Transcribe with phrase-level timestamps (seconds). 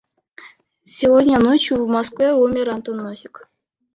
[0.83, 3.47] Сегодня ночью в Москве умер Антон Носик.